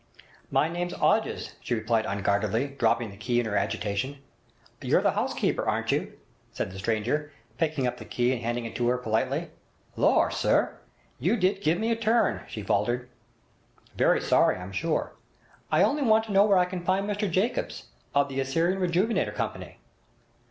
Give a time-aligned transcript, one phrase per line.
[0.49, 4.17] 'My name's 'Odges,' she replied unguardedly, dropping the key in her agitation.
[4.81, 6.17] 'You're the housekeeper, aren't you?'
[6.51, 9.51] said the stranger, picking up the key and handing it to her politely.
[9.95, 10.79] 'Lor', sir!
[11.19, 13.09] You did give me a turn,' she faltered.
[13.95, 15.13] 'Very sorry, I'm sure.
[15.71, 19.35] I only want to know where I can find Mr Jacobs, of the "Assyrian Rejuvenator
[19.35, 19.77] Company".'